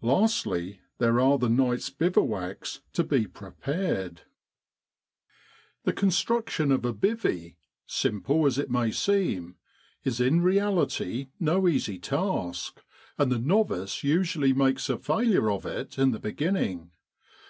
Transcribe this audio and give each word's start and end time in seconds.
Lastly, 0.00 0.80
there 0.96 1.20
are 1.20 1.36
the 1.36 1.50
night's 1.50 1.90
bivouacs 1.90 2.80
to 2.94 3.04
be 3.04 3.26
prepared. 3.26 4.22
The 5.82 5.92
construction 5.92 6.72
of 6.72 6.86
a 6.86 6.94
"bivvy,*' 6.94 7.56
simple 7.86 8.46
as 8.46 8.56
it 8.56 8.70
may 8.70 8.90
seem, 8.92 9.56
is 10.02 10.20
in 10.22 10.40
reality 10.40 11.28
no 11.38 11.68
easy 11.68 11.98
task, 11.98 12.80
and 13.18 13.30
the 13.30 13.38
novice 13.38 14.02
usually 14.02 14.54
makes 14.54 14.88
a 14.88 14.96
failure 14.96 15.50
of 15.50 15.66
it 15.66 15.98
in 15.98 16.12
the 16.12 16.18
beginning. 16.18 16.90